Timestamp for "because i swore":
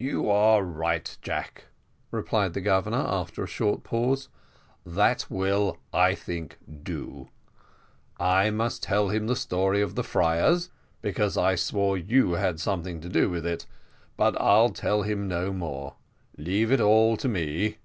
11.02-11.96